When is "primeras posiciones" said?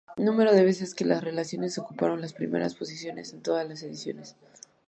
2.33-3.33